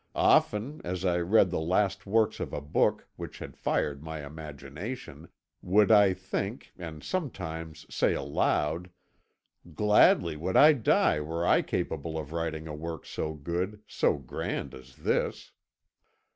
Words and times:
Often, 0.15 0.81
as 0.83 1.05
I 1.05 1.19
read 1.19 1.51
the 1.51 1.59
last 1.59 2.07
words 2.07 2.39
of 2.39 2.53
a 2.53 2.59
book 2.59 3.07
which 3.17 3.37
had 3.37 3.55
fired 3.55 4.01
my 4.01 4.25
imagination, 4.25 5.29
would 5.61 5.91
I 5.91 6.11
think, 6.15 6.73
and 6.75 7.03
sometimes 7.03 7.85
say 7.87 8.15
aloud, 8.15 8.89
'Gladly 9.75 10.35
would 10.37 10.57
I 10.57 10.73
die 10.73 11.19
were 11.21 11.45
I 11.45 11.61
capable 11.61 12.17
of 12.17 12.31
writing 12.31 12.67
a 12.67 12.73
work 12.73 13.05
so 13.05 13.35
good, 13.35 13.81
so 13.85 14.17
grand 14.17 14.73
as 14.73 14.95
this.' 14.95 15.51